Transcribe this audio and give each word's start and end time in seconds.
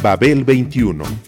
Babel 0.00 0.44
21 0.44 1.02
I 1.02 1.27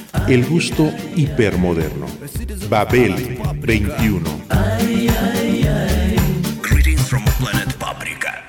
El 0.27 0.45
gusto 0.45 0.91
hipermoderno. 1.15 2.05
Babel 2.69 3.37
21. 3.59 4.21
Greetings 6.61 7.01
from 7.01 7.23
planet 7.39 7.73
Paprika. 7.75 8.43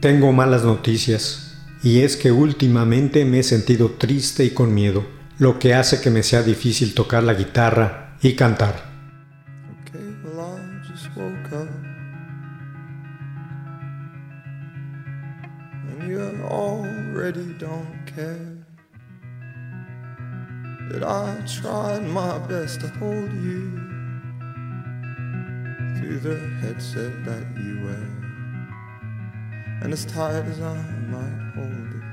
Tengo 0.00 0.32
malas 0.32 0.64
noticias, 0.64 1.56
y 1.82 2.00
es 2.00 2.16
que 2.16 2.32
últimamente 2.32 3.24
me 3.24 3.40
he 3.40 3.42
sentido 3.42 3.92
triste 3.92 4.44
y 4.44 4.50
con 4.50 4.74
miedo, 4.74 5.06
lo 5.38 5.58
que 5.58 5.74
hace 5.74 6.00
que 6.00 6.10
me 6.10 6.22
sea 6.22 6.42
difícil 6.42 6.94
tocar 6.94 7.22
la 7.22 7.34
guitarra 7.34 8.16
y 8.22 8.34
cantar. 8.34 8.96
Already 16.48 17.54
don't 17.58 18.06
care. 18.06 18.55
That 20.90 21.02
I 21.02 21.42
tried 21.46 22.04
my 22.04 22.38
best 22.46 22.80
to 22.80 22.88
hold 22.88 23.32
you 23.32 23.72
through 25.98 26.20
the 26.20 26.38
headset 26.60 27.24
that 27.24 27.44
you 27.56 27.84
wear. 27.84 28.08
And 29.82 29.92
as 29.92 30.04
tight 30.04 30.44
as 30.44 30.60
I 30.60 30.76
might 31.10 31.52
hold 31.56 31.72
it. 31.72 32.06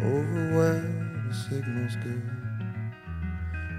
Over 0.00 0.56
where 0.56 0.80
the 1.26 1.34
signal's 1.34 1.96
good. 1.96 2.30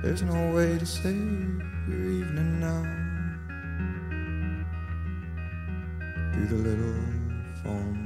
There's 0.03 0.21
no 0.21 0.53
way 0.53 0.77
to 0.77 0.85
save 0.85 1.61
your 1.87 2.09
evening 2.19 2.59
now. 2.59 2.83
Through 6.33 6.47
the 6.47 6.55
little 6.55 7.03
phone. 7.63 7.98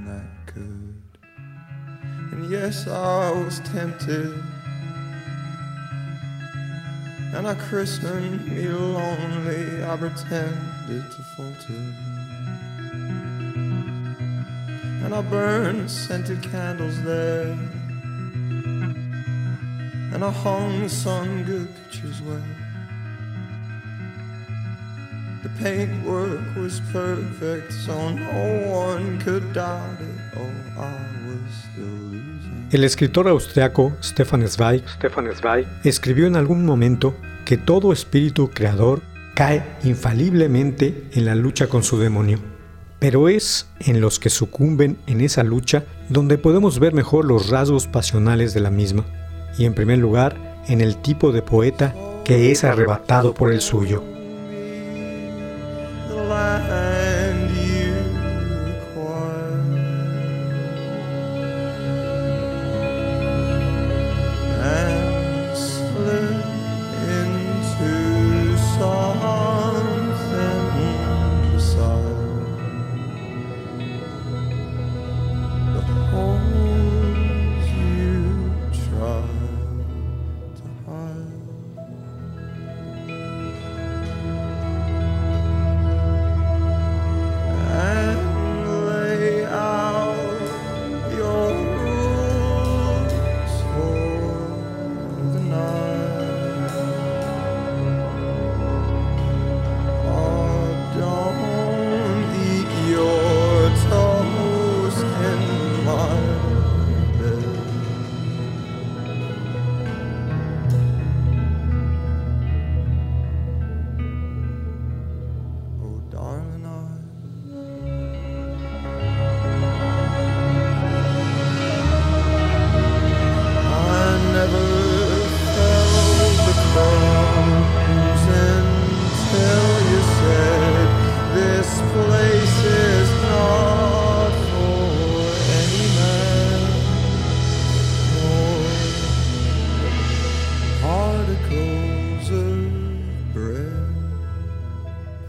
Yes, 2.49 2.87
I 2.87 3.31
was 3.31 3.59
tempted. 3.61 4.43
And 7.33 7.47
I 7.47 7.55
christened 7.55 8.45
me 8.47 8.67
lonely. 8.67 9.83
I 9.83 9.95
pretended 9.97 11.03
to 11.11 11.23
falter. 11.35 11.83
And 15.03 15.15
I 15.15 15.21
burned 15.21 15.89
scented 15.89 16.43
candles 16.43 17.01
there. 17.03 17.57
And 20.13 20.23
I 20.23 20.29
hung 20.29 20.87
some 20.89 21.43
good 21.43 21.69
pictures 21.75 22.21
where 22.21 22.41
the 25.43 25.49
paintwork 25.59 26.55
was 26.55 26.81
perfect, 26.91 27.73
so 27.73 28.09
no 28.09 28.69
one 28.69 29.19
could 29.19 29.53
doubt 29.53 29.99
it. 29.99 30.37
Oh, 30.37 30.81
I 30.81 30.93
was 31.27 31.53
still. 31.71 32.22
El 32.73 32.83
escritor 32.83 33.27
austriaco 33.27 33.93
Stefan 34.01 34.47
Zweig, 34.47 34.83
Zweig 35.35 35.67
escribió 35.83 36.25
en 36.25 36.35
algún 36.35 36.65
momento 36.65 37.13
que 37.45 37.55
todo 37.55 37.93
espíritu 37.93 38.49
creador 38.49 39.03
cae 39.35 39.63
infaliblemente 39.83 41.03
en 41.13 41.25
la 41.25 41.35
lucha 41.35 41.67
con 41.67 41.83
su 41.83 41.99
demonio. 41.99 42.39
Pero 42.97 43.29
es 43.29 43.67
en 43.79 44.01
los 44.01 44.17
que 44.17 44.31
sucumben 44.31 44.97
en 45.05 45.21
esa 45.21 45.43
lucha 45.43 45.83
donde 46.09 46.39
podemos 46.39 46.79
ver 46.79 46.95
mejor 46.95 47.25
los 47.25 47.49
rasgos 47.49 47.85
pasionales 47.85 48.55
de 48.55 48.61
la 48.61 48.71
misma, 48.71 49.05
y 49.55 49.65
en 49.65 49.75
primer 49.75 49.99
lugar 49.99 50.63
en 50.67 50.81
el 50.81 50.97
tipo 50.97 51.31
de 51.31 51.43
poeta 51.43 51.93
que 52.25 52.51
es 52.51 52.63
arrebatado 52.63 53.35
por 53.35 53.53
el 53.53 53.61
suyo. 53.61 54.03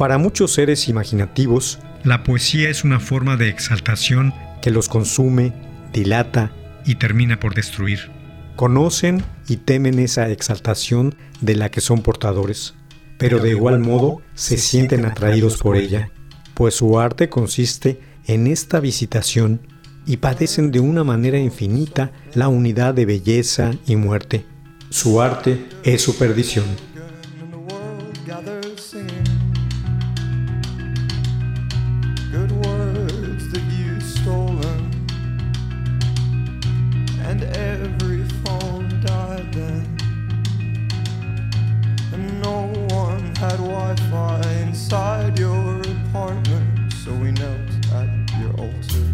Para 0.05 0.19
muchos 0.19 0.53
seres 0.53 0.87
imaginativos, 0.91 1.79
la 2.03 2.25
poesía 2.25 2.69
es 2.69 2.85
una 2.85 3.01
forma 3.01 3.39
de 3.39 3.49
exaltación 3.49 4.35
que 4.61 4.71
los 4.71 4.91
consume, 4.91 5.55
dilata 5.95 6.53
y 6.85 6.97
termina 6.97 7.41
por 7.41 7.55
destruir. 7.55 8.11
Conocen 8.55 9.25
y 9.49 9.57
temen 9.57 9.99
esa 9.99 10.29
exaltación 10.29 11.15
de 11.41 11.57
la 11.57 11.71
que 11.71 11.81
son 11.81 12.03
portadores, 12.03 12.75
pero 13.17 13.39
de 13.39 13.53
igual 13.53 13.79
modo 13.79 14.21
se 14.35 14.59
sienten 14.59 15.07
atraídos 15.07 15.57
por 15.57 15.75
ella, 15.79 16.11
pues 16.53 16.75
su 16.75 17.01
arte 17.01 17.31
consiste 17.31 17.99
en 18.27 18.47
esta 18.47 18.81
visitación 18.81 19.67
y 20.05 20.19
padecen 20.19 20.71
de 20.71 20.81
una 20.81 21.03
manera 21.03 21.39
infinita 21.39 22.13
la 22.35 22.49
unidad 22.49 22.93
de 22.93 23.07
belleza 23.07 23.71
y 23.87 23.97
muerte. 23.97 24.45
Su 24.91 25.23
arte 25.23 25.65
es 25.83 26.03
su 26.03 26.19
perdición. 26.19 26.67
Altar 48.65 49.14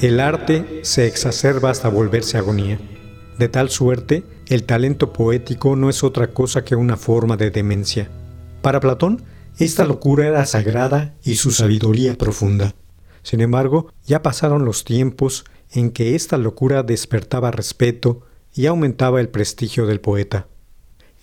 el 0.00 0.20
arte 0.20 0.80
se 0.82 1.06
exacerba 1.06 1.70
hasta 1.70 1.88
volverse 1.88 2.38
agonía. 2.38 2.78
De 3.36 3.48
tal 3.48 3.68
suerte, 3.68 4.24
el 4.46 4.64
talento 4.64 5.12
poético 5.12 5.74
no 5.74 5.90
es 5.90 6.04
otra 6.04 6.28
cosa 6.28 6.64
que 6.64 6.76
una 6.76 6.96
forma 6.96 7.36
de 7.36 7.50
demencia. 7.50 8.08
Para 8.62 8.80
Platón, 8.80 9.24
esta 9.58 9.84
locura 9.84 10.26
era 10.28 10.46
sagrada 10.46 11.16
y 11.24 11.34
su 11.34 11.50
sabiduría 11.50 12.16
profunda. 12.16 12.74
Sin 13.22 13.40
embargo, 13.40 13.92
ya 14.04 14.22
pasaron 14.22 14.64
los 14.64 14.84
tiempos 14.84 15.44
en 15.72 15.90
que 15.90 16.14
esta 16.14 16.38
locura 16.38 16.84
despertaba 16.84 17.50
respeto 17.50 18.22
y 18.54 18.66
aumentaba 18.66 19.20
el 19.20 19.28
prestigio 19.28 19.86
del 19.86 20.00
poeta. 20.00 20.46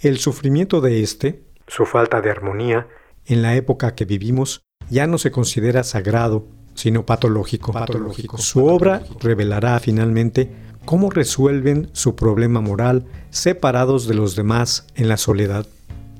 El 0.01 0.19
sufrimiento 0.19 0.81
de 0.81 1.01
éste, 1.01 1.43
su 1.67 1.85
falta 1.85 2.21
de 2.21 2.29
armonía, 2.29 2.87
en 3.25 3.41
la 3.41 3.55
época 3.55 3.95
que 3.95 4.05
vivimos, 4.05 4.61
ya 4.89 5.07
no 5.07 5.17
se 5.17 5.31
considera 5.31 5.83
sagrado 5.83 6.47
sino 6.75 7.05
patológico. 7.05 7.73
Su 8.37 8.65
obra 8.65 9.01
revelará 9.19 9.79
finalmente 9.79 10.51
cómo 10.85 11.09
resuelven 11.09 11.89
su 11.93 12.15
problema 12.15 12.61
moral 12.61 13.05
separados 13.31 14.07
de 14.07 14.13
los 14.13 14.35
demás 14.35 14.85
en 14.95 15.07
la 15.07 15.17
soledad. 15.17 15.65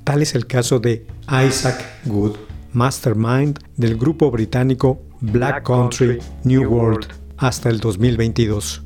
Tal 0.04 0.22
es 0.22 0.34
el 0.34 0.46
caso 0.46 0.80
de 0.80 1.06
Isaac 1.46 1.84
Good, 2.04 2.36
mastermind 2.72 3.58
del 3.76 3.96
grupo 3.96 4.30
británico 4.30 5.00
Black 5.20 5.64
Country 5.64 6.18
New 6.44 6.68
World 6.70 7.06
hasta 7.36 7.68
el 7.68 7.80
2022. 7.80 8.82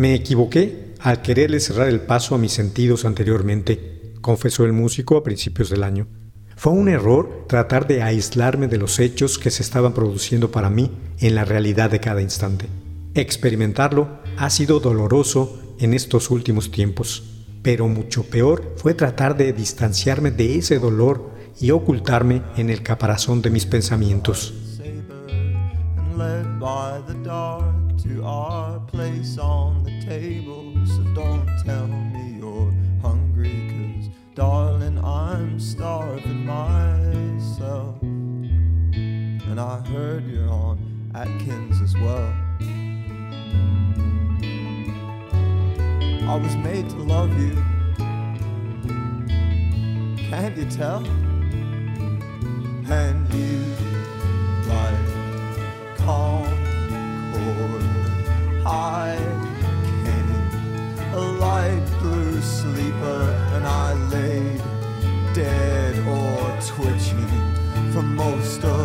Me 0.00 0.14
equivoqué 0.14 0.94
al 1.00 1.20
quererle 1.20 1.60
cerrar 1.60 1.86
el 1.88 2.00
paso 2.00 2.34
a 2.34 2.38
mis 2.38 2.52
sentidos 2.52 3.04
anteriormente, 3.04 4.14
confesó 4.22 4.64
el 4.64 4.72
músico 4.72 5.18
a 5.18 5.22
principios 5.22 5.68
del 5.68 5.84
año. 5.84 6.06
Fue 6.56 6.72
un 6.72 6.88
error 6.88 7.44
tratar 7.46 7.86
de 7.86 8.02
aislarme 8.02 8.66
de 8.66 8.78
los 8.78 8.98
hechos 8.98 9.38
que 9.38 9.50
se 9.50 9.62
estaban 9.62 9.92
produciendo 9.92 10.50
para 10.50 10.70
mí 10.70 10.90
en 11.18 11.34
la 11.34 11.44
realidad 11.44 11.90
de 11.90 12.00
cada 12.00 12.22
instante. 12.22 12.64
Experimentarlo 13.12 14.08
ha 14.38 14.48
sido 14.48 14.80
doloroso 14.80 15.60
en 15.78 15.92
estos 15.92 16.30
últimos 16.30 16.70
tiempos, 16.70 17.22
pero 17.60 17.86
mucho 17.86 18.22
peor 18.22 18.72
fue 18.78 18.94
tratar 18.94 19.36
de 19.36 19.52
distanciarme 19.52 20.30
de 20.30 20.56
ese 20.56 20.78
dolor 20.78 21.30
y 21.60 21.72
ocultarme 21.72 22.40
en 22.56 22.70
el 22.70 22.82
caparazón 22.82 23.42
de 23.42 23.50
mis 23.50 23.66
pensamientos. 23.66 24.54
Darling, 34.34 34.98
I'm 35.04 35.60
starving 35.60 36.46
myself. 36.46 38.00
And 38.00 39.60
I 39.60 39.80
heard 39.88 40.26
you're 40.26 40.48
on 40.48 41.10
Atkins 41.14 41.82
as 41.82 41.94
well. 41.94 42.32
I 46.26 46.36
was 46.36 46.56
made 46.56 46.88
to 46.88 46.96
love 46.96 47.38
you. 47.38 47.54
Can't 50.30 50.56
you 50.56 50.64
tell? 50.70 51.04
And 52.90 53.34
you, 53.34 53.64
like 54.68 55.96
Concord 55.98 56.69
High 58.72 59.18
King, 59.82 60.30
a 61.12 61.20
light 61.44 61.84
blue 61.98 62.40
sleeper, 62.40 63.22
and 63.54 63.66
I 63.66 63.94
laid 64.14 64.62
dead 65.34 65.98
or 66.06 66.38
twitching 66.64 67.32
for 67.92 68.02
most 68.02 68.62
of 68.62 68.79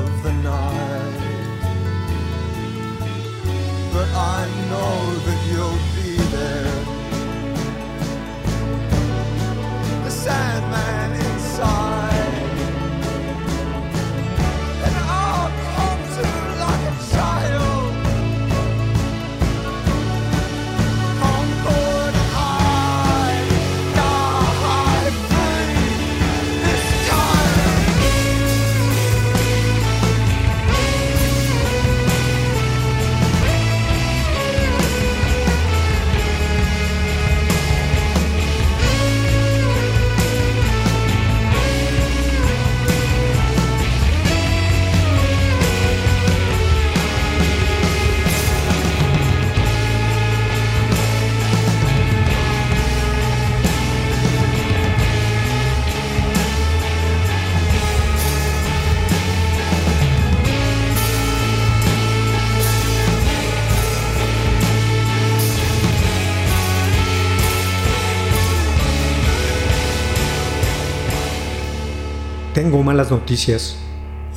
Tengo 72.65 72.81
malas 72.81 73.11
noticias 73.11 73.75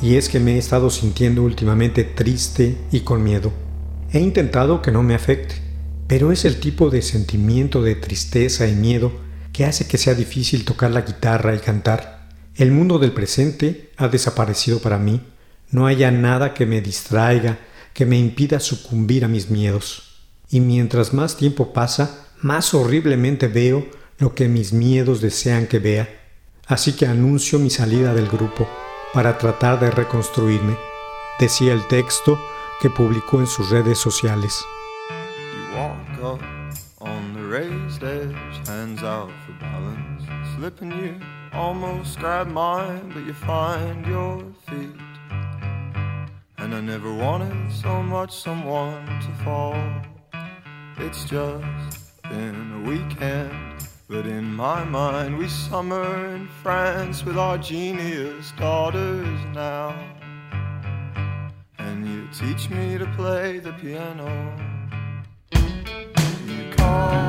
y 0.03 0.15
es 0.15 0.29
que 0.29 0.39
me 0.39 0.53
he 0.53 0.57
estado 0.59 0.91
sintiendo 0.91 1.41
últimamente 1.41 2.03
triste 2.03 2.77
y 2.91 2.99
con 2.99 3.23
miedo. 3.23 3.51
He 4.13 4.19
intentado 4.19 4.83
que 4.83 4.91
no 4.91 5.01
me 5.01 5.15
afecte, 5.15 5.55
pero 6.05 6.31
es 6.31 6.45
el 6.45 6.59
tipo 6.59 6.91
de 6.91 7.01
sentimiento 7.01 7.81
de 7.81 7.95
tristeza 7.95 8.67
y 8.67 8.75
miedo 8.75 9.11
que 9.51 9.65
hace 9.65 9.87
que 9.87 9.97
sea 9.97 10.13
difícil 10.13 10.63
tocar 10.63 10.91
la 10.91 11.01
guitarra 11.01 11.55
y 11.55 11.57
cantar. 11.57 12.29
El 12.53 12.71
mundo 12.71 12.99
del 12.99 13.13
presente 13.13 13.89
ha 13.97 14.09
desaparecido 14.09 14.77
para 14.77 14.99
mí. 14.99 15.23
No 15.71 15.87
haya 15.87 16.11
nada 16.11 16.53
que 16.53 16.67
me 16.67 16.81
distraiga, 16.81 17.57
que 17.95 18.05
me 18.05 18.19
impida 18.19 18.59
sucumbir 18.59 19.25
a 19.25 19.27
mis 19.27 19.49
miedos. 19.49 20.19
Y 20.51 20.59
mientras 20.59 21.15
más 21.15 21.35
tiempo 21.35 21.73
pasa, 21.73 22.27
más 22.43 22.75
horriblemente 22.75 23.47
veo 23.47 23.87
lo 24.19 24.35
que 24.35 24.47
mis 24.47 24.71
miedos 24.71 25.19
desean 25.19 25.65
que 25.65 25.79
vea. 25.79 26.18
Así 26.69 26.95
que 26.95 27.07
anuncio 27.07 27.57
mi 27.57 27.69
salida 27.69 28.13
del 28.13 28.27
grupo 28.27 28.67
para 29.11 29.37
tratar 29.39 29.79
de 29.79 29.89
reconstruirme, 29.89 30.77
decía 31.39 31.73
el 31.73 31.87
texto 31.87 32.39
que 32.79 32.91
publicó 32.91 33.39
en 33.39 33.47
sus 33.47 33.71
redes 33.71 33.97
sociales. 33.97 34.63
And 46.61 46.75
I 46.75 46.81
never 46.81 47.13
wanted 47.13 47.71
so 47.71 48.03
much 48.03 48.31
someone 48.31 49.05
to 49.05 49.31
fall. 49.45 49.75
It's 50.97 51.23
just 51.23 52.21
been 52.23 52.73
a 52.73 52.89
weekend, 52.89 53.68
but 54.09 54.25
in 54.25 54.43
my 54.55 54.83
mind 54.83 55.37
we 55.37 55.47
summer 55.47 56.33
in 56.33 56.47
France 56.63 57.23
with 57.23 57.37
our 57.37 57.59
genius 57.59 58.51
daughters 58.57 59.39
now. 59.53 59.95
And 61.77 62.07
you 62.07 62.27
teach 62.33 62.71
me 62.71 62.97
to 62.97 63.05
play 63.15 63.59
the 63.59 63.71
piano. 63.73 64.27
You 65.51 66.73
call, 66.75 67.28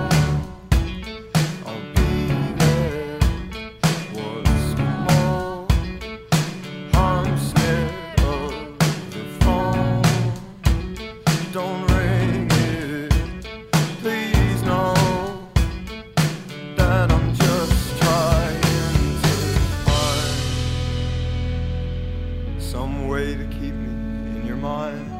some 22.71 23.09
way 23.09 23.35
to 23.35 23.45
keep 23.47 23.75
me 23.75 23.91
in 24.39 24.47
your 24.47 24.57
mind. 24.57 25.11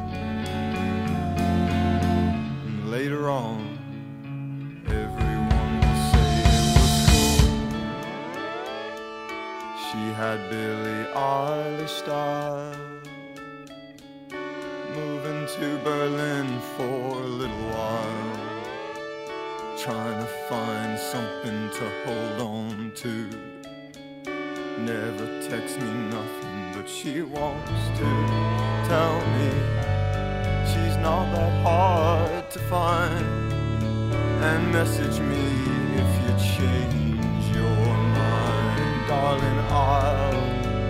And 2.65 2.89
later 2.89 3.29
on, 3.29 3.77
everyone 4.87 5.73
will 5.81 6.01
say 6.11 6.31
it 6.47 6.63
was 6.77 6.95
cool. 7.09 7.43
She 9.83 10.03
had 10.21 10.39
Billie 10.49 11.05
Eilish 11.13 11.89
style. 11.89 12.73
Moving 14.95 15.45
to 15.57 15.67
Berlin 15.83 16.47
for 16.77 17.19
a 17.19 17.31
little 17.41 17.65
while. 17.75 18.39
Trying 19.77 20.19
to 20.25 20.29
find 20.47 20.97
something 20.97 21.69
to 21.77 21.83
hold 22.05 22.37
on 22.55 22.91
to. 22.95 23.13
Never 24.79 25.27
texts 25.49 25.77
me 25.77 25.91
nothing, 26.17 26.60
but 26.81 26.89
she 26.89 27.21
wants 27.21 27.81
to 27.99 28.09
tell 28.89 29.17
me 29.35 29.49
she's 30.65 30.97
not 30.97 31.25
that 31.31 31.53
hard 31.63 32.49
to 32.49 32.59
find. 32.59 33.53
And 34.41 34.71
message 34.71 35.19
me 35.19 35.45
if 36.01 36.09
you 36.21 36.31
change 36.57 37.55
your 37.55 37.87
mind, 38.17 39.07
darling. 39.07 39.59
I'll 39.69 40.33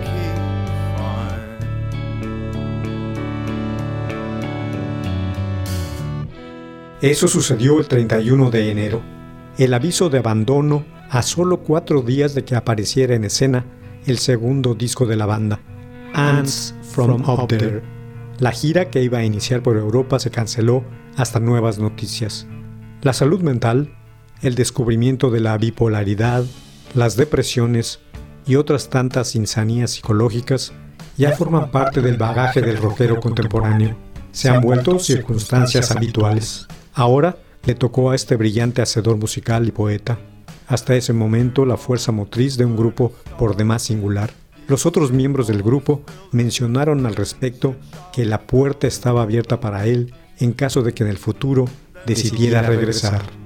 keep 0.08 0.38
fine. 0.96 1.58
Eso 7.02 7.28
sucedió 7.28 7.78
el 7.80 7.88
31 7.88 8.50
de 8.50 8.70
enero. 8.70 9.02
El 9.58 9.74
aviso 9.74 10.08
de 10.08 10.18
abandono 10.18 10.86
a 11.10 11.20
solo 11.20 11.58
cuatro 11.58 12.00
días 12.00 12.34
de 12.34 12.44
que 12.44 12.56
apareciera 12.56 13.14
en 13.14 13.24
escena 13.24 13.66
el 14.06 14.18
segundo 14.18 14.74
disco 14.74 15.04
de 15.06 15.16
la 15.16 15.26
banda, 15.26 15.60
Ants 16.14 16.74
from 16.82 17.28
Up 17.28 17.48
There. 17.48 17.82
La 18.38 18.52
gira 18.52 18.90
que 18.90 19.02
iba 19.02 19.18
a 19.18 19.24
iniciar 19.24 19.62
por 19.62 19.76
Europa 19.76 20.18
se 20.18 20.30
canceló 20.30 20.84
hasta 21.16 21.40
nuevas 21.40 21.78
noticias. 21.78 22.46
La 23.02 23.12
salud 23.12 23.40
mental, 23.40 23.94
el 24.42 24.54
descubrimiento 24.54 25.30
de 25.30 25.40
la 25.40 25.56
bipolaridad, 25.58 26.44
las 26.94 27.16
depresiones 27.16 28.00
y 28.46 28.56
otras 28.56 28.90
tantas 28.90 29.34
insanías 29.34 29.92
psicológicas 29.92 30.72
ya 31.16 31.32
forman 31.32 31.70
parte 31.70 32.00
del 32.00 32.16
bagaje 32.16 32.60
del 32.60 32.78
rockero 32.78 33.20
contemporáneo. 33.20 33.96
Se 34.32 34.48
han 34.48 34.60
vuelto 34.60 34.98
circunstancias 34.98 35.90
habituales. 35.90 36.66
Ahora 36.94 37.36
le 37.64 37.74
tocó 37.74 38.10
a 38.10 38.14
este 38.14 38.36
brillante 38.36 38.82
hacedor 38.82 39.16
musical 39.16 39.68
y 39.68 39.72
poeta. 39.72 40.18
Hasta 40.66 40.94
ese 40.94 41.12
momento 41.12 41.66
la 41.66 41.76
fuerza 41.76 42.12
motriz 42.12 42.56
de 42.56 42.64
un 42.64 42.76
grupo 42.76 43.12
por 43.38 43.56
demás 43.56 43.82
singular. 43.82 44.30
Los 44.68 44.86
otros 44.86 45.12
miembros 45.12 45.48
del 45.48 45.62
grupo 45.62 46.02
mencionaron 46.30 47.04
al 47.06 47.16
respecto 47.16 47.76
que 48.12 48.24
la 48.24 48.42
puerta 48.42 48.86
estaba 48.86 49.22
abierta 49.22 49.60
para 49.60 49.86
él 49.86 50.14
en 50.38 50.52
caso 50.52 50.82
de 50.82 50.92
que 50.94 51.04
en 51.04 51.10
el 51.10 51.18
futuro 51.18 51.66
decidiera 52.06 52.62
regresar. 52.62 53.41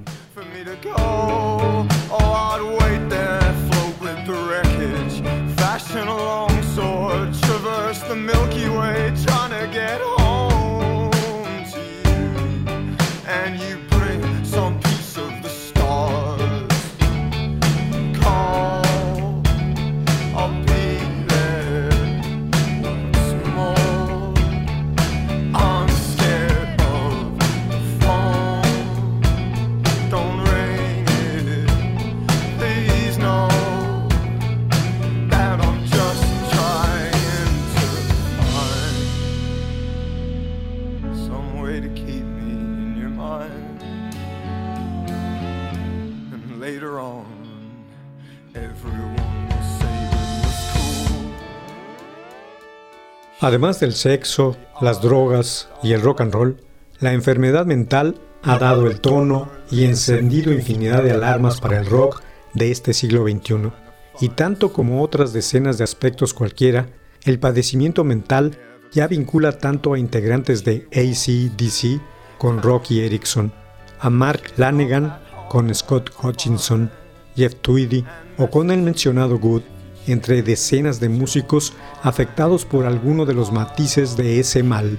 Además 53.47 53.79
del 53.79 53.93
sexo, 53.93 54.57
las 54.81 55.01
drogas 55.01 55.69
y 55.81 55.93
el 55.93 56.01
rock 56.01 56.19
and 56.19 56.33
roll, 56.33 56.57
la 56.99 57.13
enfermedad 57.13 57.65
mental 57.65 58.19
ha 58.43 58.59
dado 58.59 58.87
el 58.87 58.99
tono 58.99 59.49
y 59.71 59.85
encendido 59.85 60.51
infinidad 60.51 61.01
de 61.01 61.13
alarmas 61.13 61.61
para 61.61 61.79
el 61.79 61.85
rock 61.85 62.21
de 62.53 62.71
este 62.71 62.91
siglo 62.91 63.23
XXI. 63.23 63.71
Y 64.19 64.27
tanto 64.27 64.73
como 64.73 65.01
otras 65.01 65.31
decenas 65.31 65.77
de 65.77 65.85
aspectos 65.85 66.33
cualquiera, 66.33 66.89
el 67.23 67.39
padecimiento 67.39 68.03
mental 68.03 68.57
ya 68.91 69.07
vincula 69.07 69.53
tanto 69.53 69.93
a 69.93 69.99
integrantes 69.99 70.65
de 70.65 70.85
ACDC 70.91 72.01
con 72.37 72.61
Rocky 72.61 72.99
Erickson, 72.99 73.53
a 74.01 74.09
Mark 74.09 74.41
Lanegan 74.57 75.19
con 75.47 75.73
Scott 75.73 76.09
Hutchinson, 76.21 76.91
Jeff 77.37 77.55
Tweedy 77.61 78.03
o 78.37 78.49
con 78.49 78.71
el 78.71 78.81
mencionado 78.81 79.39
Good, 79.39 79.61
entre 80.07 80.41
decenas 80.41 80.99
de 80.99 81.09
músicos 81.09 81.73
afectados 82.01 82.65
por 82.65 82.85
alguno 82.85 83.25
de 83.25 83.33
los 83.33 83.51
matices 83.51 84.17
de 84.17 84.39
ese 84.39 84.63
mal. 84.63 84.97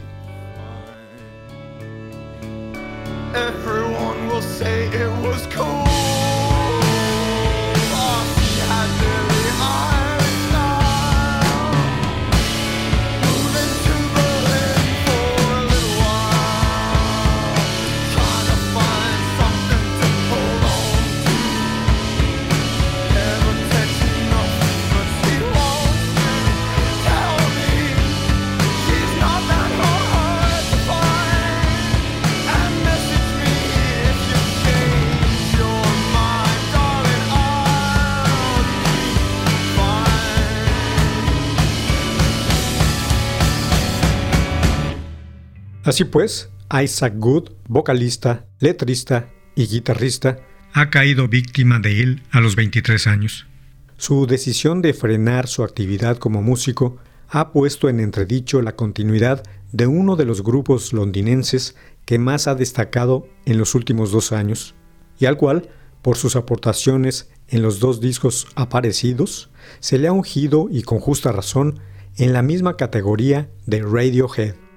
Así 45.99 46.05
pues, 46.05 46.49
Isaac 46.81 47.15
Good, 47.17 47.51
vocalista, 47.67 48.47
letrista 48.61 49.31
y 49.57 49.67
guitarrista, 49.67 50.39
ha 50.73 50.91
caído 50.91 51.27
víctima 51.27 51.81
de 51.81 52.01
él 52.01 52.23
a 52.31 52.41
los 52.41 52.55
23 52.55 53.09
años. 53.09 53.49
Su 53.97 54.29
decisión 54.29 54.81
de 54.81 54.95
frenar 54.95 55.49
su 55.49 55.65
actividad 55.65 56.19
como 56.19 56.41
músico 56.41 56.99
ha 57.29 57.51
puesto 57.51 57.89
en 57.89 57.99
entredicho 57.99 58.63
la 58.63 58.77
continuidad 58.77 59.43
de 59.73 59.89
uno 59.89 60.15
de 60.15 60.25
los 60.25 60.45
grupos 60.45 60.93
londinenses 60.93 61.75
que 62.05 62.21
más 62.21 62.47
ha 62.47 62.55
destacado 62.55 63.27
en 63.45 63.59
los 63.59 63.75
últimos 63.75 64.13
dos 64.13 64.31
años, 64.31 64.77
y 65.19 65.27
al 65.27 65.37
cual, 65.37 65.69
por 66.01 66.17
sus 66.17 66.37
aportaciones 66.37 67.29
en 67.49 67.61
los 67.61 67.81
dos 67.81 68.01
discos 68.01 68.47
aparecidos, 68.55 69.51
se 69.81 69.99
le 69.99 70.07
ha 70.07 70.13
ungido 70.13 70.69
y 70.71 70.83
con 70.83 71.01
justa 71.01 71.33
razón 71.33 71.81
en 72.19 72.33
la 72.33 72.43
misma 72.43 72.77
categoría 72.77 73.51
de 73.67 73.83
Radiohead. 73.83 74.68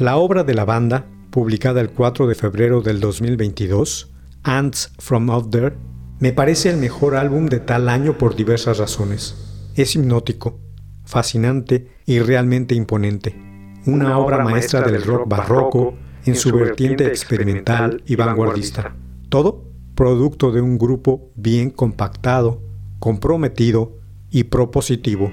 La 0.00 0.16
obra 0.16 0.44
de 0.44 0.54
la 0.54 0.64
banda, 0.64 1.04
publicada 1.28 1.82
el 1.82 1.90
4 1.90 2.26
de 2.26 2.34
febrero 2.34 2.80
del 2.80 3.00
2022, 3.00 4.10
Ants 4.44 4.94
from 4.98 5.28
Out 5.28 5.50
There, 5.50 5.76
me 6.20 6.32
parece 6.32 6.70
el 6.70 6.78
mejor 6.78 7.16
álbum 7.16 7.44
de 7.44 7.60
tal 7.60 7.86
año 7.86 8.16
por 8.16 8.34
diversas 8.34 8.78
razones. 8.78 9.68
Es 9.74 9.94
hipnótico, 9.94 10.58
fascinante 11.04 11.98
y 12.06 12.18
realmente 12.20 12.74
imponente. 12.74 13.36
Una 13.84 14.16
obra 14.16 14.42
maestra 14.42 14.80
del 14.80 15.02
rock 15.02 15.28
barroco 15.28 15.92
en 16.24 16.34
su 16.34 16.50
vertiente 16.50 17.06
experimental 17.06 18.02
y 18.06 18.16
vanguardista. 18.16 18.96
Todo 19.28 19.68
producto 19.94 20.50
de 20.50 20.62
un 20.62 20.78
grupo 20.78 21.30
bien 21.36 21.68
compactado, 21.68 22.62
comprometido 23.00 23.98
y 24.30 24.44
propositivo. 24.44 25.30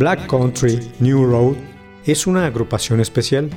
Black 0.00 0.28
Country 0.28 0.80
New 1.00 1.26
Road 1.26 1.56
es 2.06 2.26
una 2.26 2.46
agrupación 2.46 3.00
especial. 3.00 3.50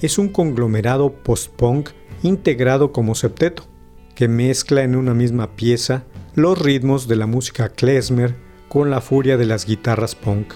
Es 0.00 0.16
un 0.16 0.28
conglomerado 0.28 1.12
post-punk 1.12 1.90
integrado 2.22 2.92
como 2.92 3.16
septeto, 3.16 3.64
que 4.14 4.28
mezcla 4.28 4.84
en 4.84 4.94
una 4.94 5.12
misma 5.12 5.56
pieza 5.56 6.04
los 6.36 6.56
ritmos 6.56 7.08
de 7.08 7.16
la 7.16 7.26
música 7.26 7.70
klezmer 7.70 8.36
con 8.68 8.90
la 8.90 9.00
furia 9.00 9.36
de 9.36 9.46
las 9.46 9.66
guitarras 9.66 10.14
punk. 10.14 10.54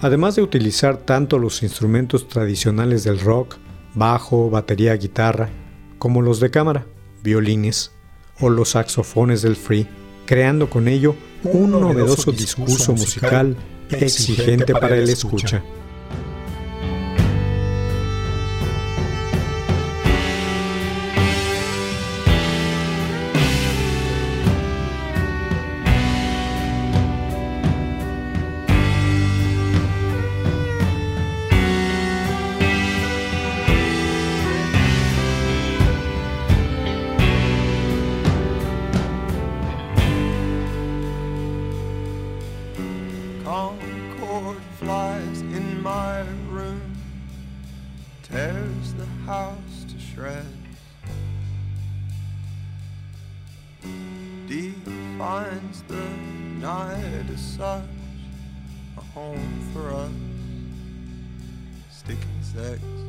Además 0.00 0.34
de 0.34 0.40
utilizar 0.40 0.96
tanto 0.96 1.38
los 1.38 1.62
instrumentos 1.62 2.26
tradicionales 2.26 3.04
del 3.04 3.20
rock, 3.20 3.56
bajo, 3.92 4.48
batería, 4.48 4.96
guitarra, 4.96 5.50
como 5.98 6.22
los 6.22 6.40
de 6.40 6.50
cámara, 6.50 6.86
violines 7.22 7.92
o 8.40 8.48
los 8.48 8.70
saxofones 8.70 9.42
del 9.42 9.56
free, 9.56 9.86
creando 10.24 10.70
con 10.70 10.88
ello 10.88 11.16
un 11.42 11.70
novedoso 11.72 12.32
discurso 12.32 12.92
musical 12.92 13.58
exigente 13.90 14.72
para 14.72 14.96
el 14.96 15.08
escucha. 15.08 15.62
Sex, 62.54 63.03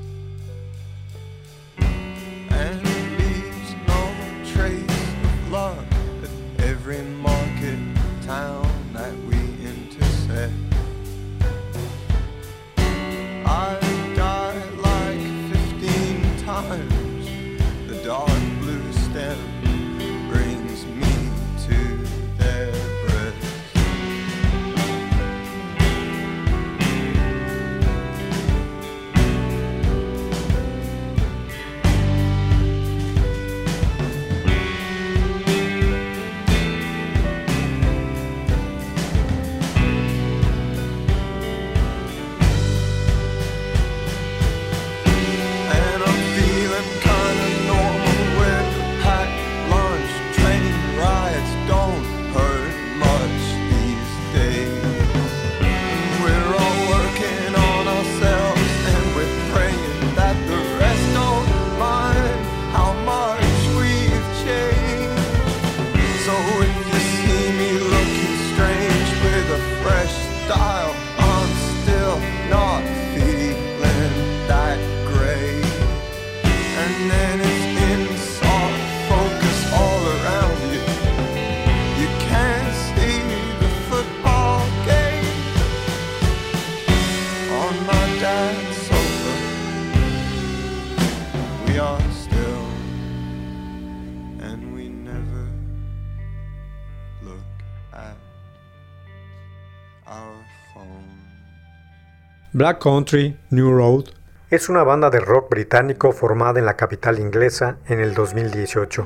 Black 102.56 102.82
Country 102.82 103.36
New 103.50 103.70
Road 103.70 104.06
es 104.50 104.70
una 104.70 104.84
banda 104.84 105.10
de 105.10 105.20
rock 105.20 105.50
británico 105.50 106.14
formada 106.14 106.58
en 106.58 106.66
la 106.66 106.78
capital 106.78 107.20
inglesa 107.20 107.80
en 107.90 108.00
el 108.00 108.14
2018, 108.14 109.06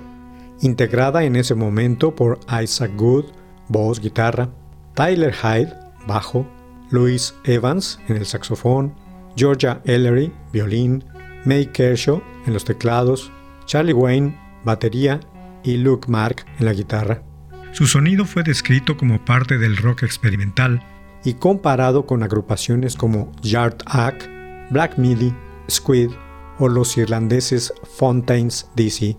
integrada 0.61 1.23
en 1.23 1.35
ese 1.35 1.55
momento 1.55 2.15
por 2.15 2.39
Isaac 2.61 2.91
Good, 2.95 3.25
voz, 3.67 3.99
guitarra, 3.99 4.51
Tyler 4.93 5.33
Hyde, 5.33 5.73
bajo, 6.05 6.47
Louis 6.91 7.33
Evans 7.43 7.99
en 8.07 8.17
el 8.17 8.27
saxofón, 8.27 8.93
Georgia 9.35 9.81
Ellery, 9.83 10.31
violín, 10.53 11.03
May 11.43 11.65
Kershaw 11.65 12.21
en 12.45 12.53
los 12.53 12.65
teclados, 12.65 13.31
Charlie 13.65 13.93
Wayne, 13.93 14.39
batería 14.63 15.21
y 15.63 15.77
Luke 15.77 16.05
Mark 16.07 16.45
en 16.59 16.65
la 16.65 16.73
guitarra. 16.73 17.23
Su 17.71 17.87
sonido 17.87 18.25
fue 18.25 18.43
descrito 18.43 18.95
como 18.95 19.25
parte 19.25 19.57
del 19.57 19.77
rock 19.77 20.03
experimental 20.03 20.83
y 21.23 21.33
comparado 21.33 22.05
con 22.05 22.23
agrupaciones 22.23 22.95
como 22.95 23.31
Yard 23.41 23.77
Act, 23.85 24.23
Black 24.71 24.97
Midi, 24.97 25.33
Squid 25.69 26.11
o 26.59 26.67
los 26.67 26.97
irlandeses 26.97 27.73
Fontaines 27.83 28.69
DC. 28.75 29.17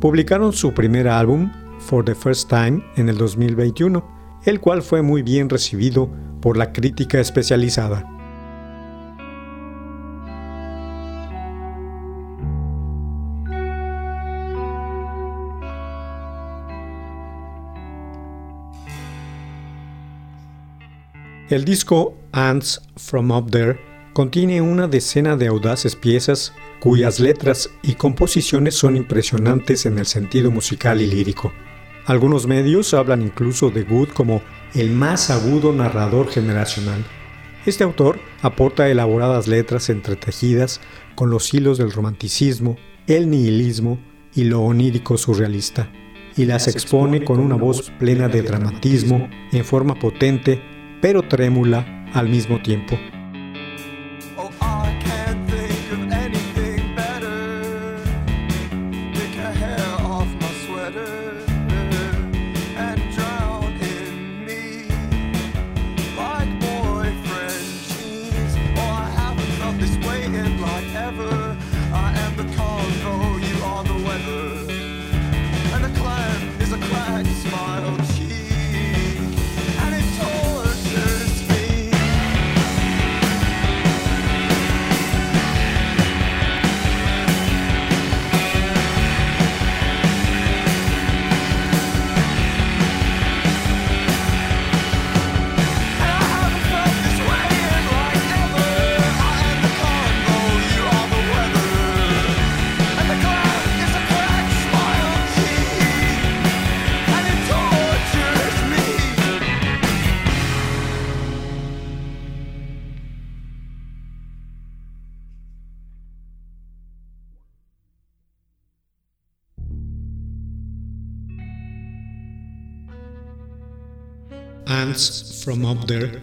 Publicaron 0.00 0.52
su 0.52 0.72
primer 0.72 1.08
álbum, 1.08 1.50
For 1.78 2.04
the 2.04 2.14
First 2.14 2.48
Time, 2.48 2.82
en 2.96 3.08
el 3.08 3.16
2021, 3.16 4.40
el 4.44 4.60
cual 4.60 4.82
fue 4.82 5.02
muy 5.02 5.22
bien 5.22 5.48
recibido 5.48 6.10
por 6.40 6.56
la 6.56 6.72
crítica 6.72 7.20
especializada. 7.20 8.19
El 21.50 21.64
disco 21.64 22.16
Ants 22.30 22.80
From 22.94 23.32
Up 23.32 23.50
There 23.50 23.80
contiene 24.12 24.60
una 24.60 24.86
decena 24.86 25.36
de 25.36 25.48
audaces 25.48 25.96
piezas 25.96 26.54
cuyas 26.78 27.18
letras 27.18 27.70
y 27.82 27.94
composiciones 27.94 28.76
son 28.76 28.96
impresionantes 28.96 29.84
en 29.84 29.98
el 29.98 30.06
sentido 30.06 30.52
musical 30.52 31.00
y 31.00 31.08
lírico. 31.08 31.52
Algunos 32.06 32.46
medios 32.46 32.94
hablan 32.94 33.22
incluso 33.22 33.70
de 33.70 33.82
Good 33.82 34.10
como 34.10 34.42
el 34.76 34.92
más 34.92 35.28
agudo 35.30 35.72
narrador 35.72 36.28
generacional. 36.28 37.04
Este 37.66 37.82
autor 37.82 38.20
aporta 38.42 38.88
elaboradas 38.88 39.48
letras 39.48 39.90
entretejidas 39.90 40.80
con 41.16 41.30
los 41.30 41.52
hilos 41.52 41.78
del 41.78 41.90
romanticismo, 41.90 42.76
el 43.08 43.28
nihilismo 43.28 43.98
y 44.36 44.44
lo 44.44 44.60
onírico 44.60 45.18
surrealista, 45.18 45.90
y 46.36 46.44
las 46.44 46.68
expone 46.68 47.24
con 47.24 47.40
una 47.40 47.56
voz 47.56 47.90
plena 47.98 48.28
de 48.28 48.42
dramatismo 48.42 49.28
en 49.50 49.64
forma 49.64 49.96
potente 49.96 50.62
pero 51.00 51.22
trémula 51.22 52.04
al 52.12 52.28
mismo 52.28 52.60
tiempo. 52.60 52.98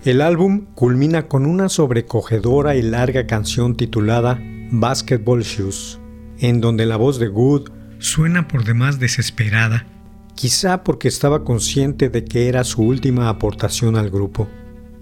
El 0.06 0.22
álbum 0.22 0.68
culmina 0.74 1.28
con 1.28 1.46
una 1.46 1.68
sobrecogedora 1.68 2.78
y 2.78 2.82
larga 2.82 3.28
canción 3.28 3.76
titulada 3.76 4.40
Basketball 4.72 5.44
Shoes, 5.44 6.00
en 6.40 6.62
donde 6.62 6.86
la 6.86 6.96
voz 6.96 7.20
de 7.20 7.28
Good 7.28 7.70
suena 8.00 8.48
por 8.48 8.64
demás 8.64 9.00
desesperada, 9.00 9.86
quizá 10.36 10.86
porque 10.86 11.10
estaba 11.10 11.44
consciente 11.44 12.08
de 12.08 12.24
que 12.24 12.48
era 12.48 12.64
su 12.64 12.84
última 12.84 13.28
aportación 13.28 13.98
al 13.98 14.10
grupo. 14.10 14.48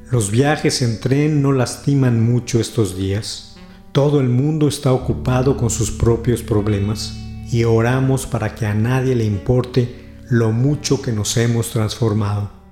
Los 0.09 0.31
viajes 0.31 0.81
en 0.81 0.99
tren 0.99 1.43
no 1.43 1.51
lastiman 1.51 2.23
mucho 2.23 2.59
estos 2.59 2.97
días. 2.97 3.57
Todo 3.91 4.21
el 4.21 4.29
mundo 4.29 4.67
está 4.67 4.91
ocupado 4.91 5.55
con 5.55 5.69
sus 5.69 5.91
propios 5.91 6.41
problemas 6.41 7.15
y 7.51 7.63
oramos 7.63 8.25
para 8.25 8.55
que 8.55 8.65
a 8.65 8.73
nadie 8.73 9.13
le 9.13 9.25
importe 9.25 10.15
lo 10.29 10.51
mucho 10.51 11.01
que 11.03 11.11
nos 11.11 11.37
hemos 11.37 11.69
transformado. 11.69 12.64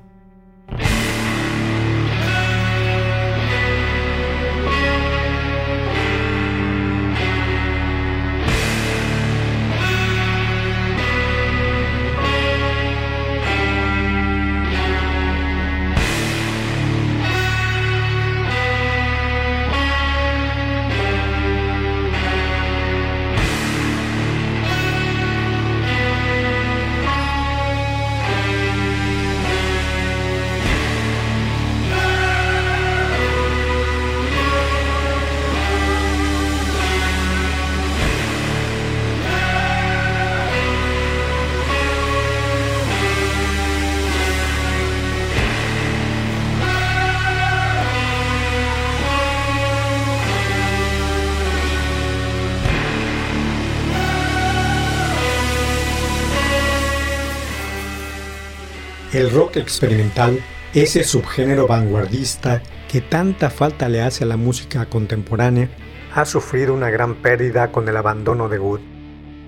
El 59.14 59.30
rock 59.30 59.58
experimental, 59.58 60.40
ese 60.74 61.04
subgénero 61.04 61.68
vanguardista 61.68 62.64
que 62.92 63.00
tanta 63.00 63.52
falta 63.52 63.88
le 63.88 64.02
hace 64.02 64.24
a 64.24 64.28
la 64.28 64.38
música 64.38 64.90
contemporánea, 64.90 65.70
ha 66.16 66.26
sufrido 66.26 66.74
una 66.74 66.90
gran 66.90 67.22
pérdida 67.22 67.72
con 67.72 67.88
el 67.88 67.96
abandono 67.96 68.50
de 68.50 68.58
Wood, 68.58 68.80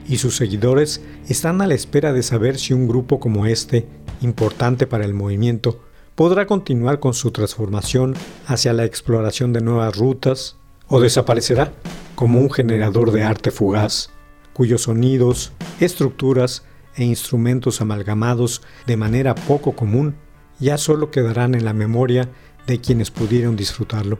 y 0.07 0.17
sus 0.17 0.35
seguidores 0.35 1.01
están 1.27 1.63
a 1.63 1.67
la 1.67 1.73
espera 1.73 2.13
de 2.13 2.21
saber 2.21 2.59
si 2.59 2.73
un 2.73 2.87
grupo 2.87 3.19
como 3.19 3.47
este, 3.47 3.87
importante 4.21 4.85
para 4.85 5.03
el 5.03 5.15
movimiento, 5.15 5.81
podrá 6.13 6.45
continuar 6.45 6.99
con 6.99 7.15
su 7.15 7.31
transformación 7.31 8.13
hacia 8.45 8.71
la 8.71 8.85
exploración 8.85 9.51
de 9.51 9.61
nuevas 9.61 9.97
rutas, 9.97 10.57
o 10.89 10.99
desaparecerá 10.99 11.73
como 12.13 12.39
un 12.39 12.51
generador 12.51 13.11
de 13.11 13.23
arte 13.23 13.49
fugaz, 13.49 14.11
cuyos 14.53 14.83
sonidos, 14.83 15.53
estructuras 15.79 16.61
e 16.97 17.03
instrumentos 17.03 17.81
amalgamados 17.81 18.61
de 18.85 18.97
manera 18.97 19.35
poco 19.35 19.73
común 19.73 20.15
ya 20.59 20.77
solo 20.77 21.11
quedarán 21.11 21.55
en 21.55 21.65
la 21.65 21.73
memoria 21.73 22.29
de 22.67 22.79
quienes 22.79 23.11
pudieron 23.11 23.55
disfrutarlo. 23.55 24.19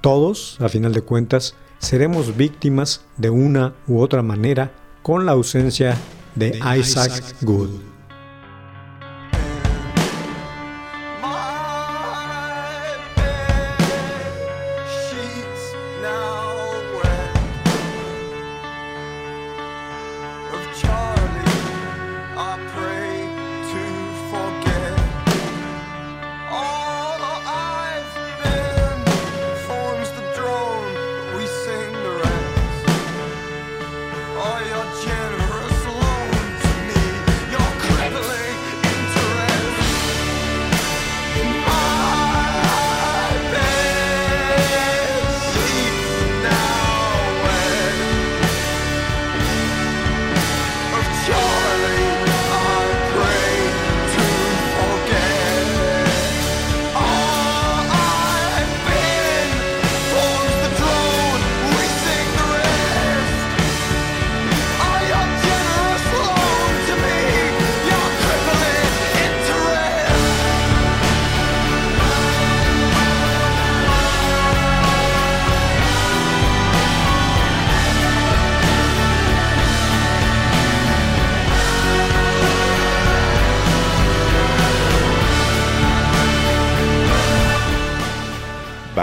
Todos, 0.00 0.58
a 0.60 0.68
final 0.68 0.92
de 0.92 1.02
cuentas, 1.02 1.54
seremos 1.78 2.36
víctimas 2.36 3.04
de 3.16 3.30
una 3.30 3.74
u 3.86 4.00
otra 4.00 4.22
manera 4.22 4.72
con 5.02 5.26
la 5.26 5.32
ausencia 5.32 5.96
de 6.34 6.60
Isaac 6.78 7.22
Good. 7.42 7.91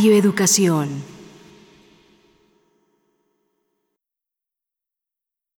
Radio 0.00 0.16
Educación. 0.16 1.09